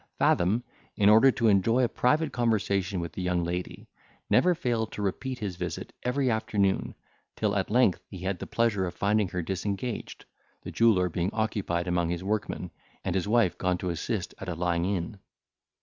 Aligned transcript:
Fathom, 0.17 0.63
in 0.95 1.09
order 1.09 1.29
to 1.33 1.47
enjoy 1.47 1.83
a 1.83 1.87
private 1.87 2.33
conversation 2.33 2.99
with 2.99 3.13
the 3.13 3.21
young 3.21 3.43
lady, 3.43 3.87
never 4.31 4.55
failed 4.55 4.91
to 4.93 5.01
repeat 5.03 5.37
his 5.37 5.57
visit 5.57 5.93
every 6.01 6.27
afternoon, 6.31 6.95
till 7.35 7.55
at 7.55 7.69
length 7.69 8.01
he 8.09 8.17
had 8.21 8.39
the 8.39 8.47
pleasure 8.47 8.87
of 8.87 8.95
finding 8.95 9.27
her 9.29 9.43
disengaged, 9.43 10.25
the 10.63 10.71
jeweller 10.71 11.07
being 11.07 11.29
occupied 11.33 11.87
among 11.87 12.09
his 12.09 12.23
workmen, 12.23 12.71
and 13.05 13.13
his 13.13 13.27
wife 13.27 13.59
gone 13.59 13.77
to 13.77 13.91
assist 13.91 14.33
at 14.39 14.49
a 14.49 14.55
lying 14.55 14.85
in. 14.85 15.19